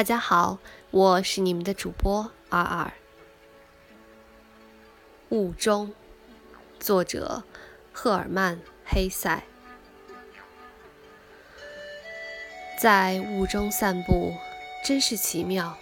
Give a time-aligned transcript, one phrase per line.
[0.00, 0.58] 大家好，
[0.92, 2.90] 我是你们的主播二二。
[5.28, 5.92] 雾中，
[6.78, 7.42] 作者
[7.92, 9.44] 赫尔曼·黑塞。
[12.78, 14.32] 在雾中散步，
[14.82, 15.76] 真是奇妙。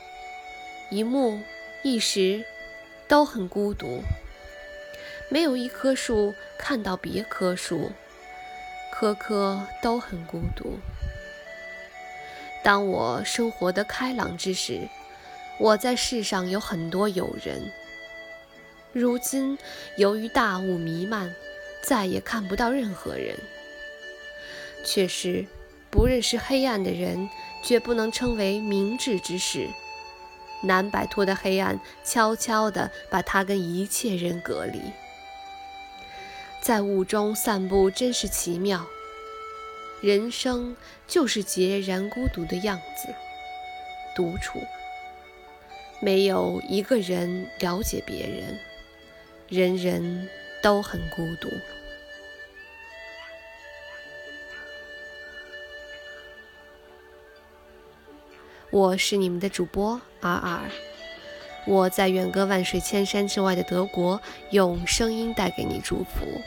[0.90, 1.40] 一幕
[1.84, 2.44] 一时，
[3.06, 4.02] 都很孤独。
[5.30, 7.92] 没有一棵树看到别棵树，
[8.90, 10.80] 棵棵都很孤独。
[12.62, 14.88] 当我生活的开朗之时，
[15.58, 17.72] 我在世上有很多友人。
[18.92, 19.56] 如今，
[19.96, 21.34] 由于大雾弥漫，
[21.82, 23.36] 再也看不到任何人。
[24.84, 25.44] 却是
[25.90, 27.28] 不认识黑暗的人，
[27.62, 29.68] 绝不能称为明智之士。
[30.62, 34.80] 难摆脱的黑暗，悄悄地把他跟一切人隔离。
[36.60, 38.86] 在雾中散步，真是奇妙。
[40.00, 40.76] 人生
[41.08, 43.12] 就是孑然孤独的样子，
[44.14, 44.60] 独处，
[46.00, 48.60] 没有一个人了解别人，
[49.48, 50.28] 人人
[50.62, 51.48] 都很孤独。
[58.70, 60.60] 我是你们的主播尔尔，
[61.66, 64.20] 我在远隔万水千山之外的德国，
[64.52, 66.40] 用声音带给你祝福。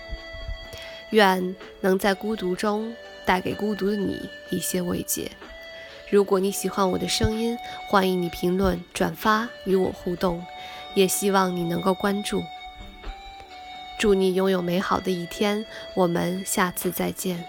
[1.09, 2.95] 愿能在孤独中
[3.31, 5.31] 带给孤独的你一些慰藉。
[6.09, 10.45] 如果你喜欢我的声音，欢迎你评论、转发与我互动，
[10.95, 12.43] 也希望你能够关注。
[13.97, 17.41] 祝你拥有美好的一天，我们下次再见。